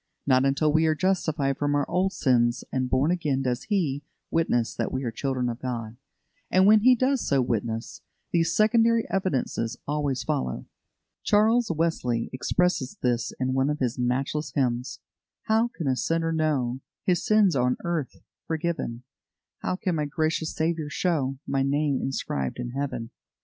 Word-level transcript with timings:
Not 0.25 0.45
until 0.45 0.73
we 0.73 0.87
are 0.87 0.95
justified 0.95 1.59
from 1.59 1.75
our 1.75 1.87
old 1.87 2.11
sins 2.11 2.63
and 2.71 2.89
born 2.89 3.11
again 3.11 3.43
does 3.43 3.65
He 3.65 4.01
witness 4.31 4.73
that 4.73 4.91
we 4.91 5.03
are 5.03 5.11
children 5.11 5.47
of 5.47 5.59
God; 5.59 5.95
and 6.49 6.65
when 6.65 6.79
He 6.79 6.95
does 6.95 7.21
so 7.27 7.39
witness, 7.39 8.01
these 8.31 8.55
secondary 8.55 9.07
evidences 9.11 9.77
always 9.87 10.23
follow. 10.23 10.65
Charles 11.21 11.69
Wesley 11.69 12.31
expresses 12.33 12.97
this 13.03 13.31
in 13.39 13.53
one 13.53 13.69
of 13.69 13.77
his 13.77 13.99
matchless 13.99 14.51
hymns: 14.55 15.01
"How 15.43 15.67
can 15.67 15.85
a 15.87 15.95
sinner 15.95 16.31
know 16.31 16.81
His 17.05 17.23
sins 17.23 17.55
on 17.55 17.77
earth 17.83 18.23
forgiven? 18.47 19.03
How 19.59 19.75
can 19.75 19.93
my 19.97 20.05
gracious 20.05 20.51
Saviour 20.55 20.89
show 20.89 21.37
My 21.45 21.61
name 21.61 21.99
inscribed 22.01 22.57
in 22.57 22.71
Heaven? 22.71 23.11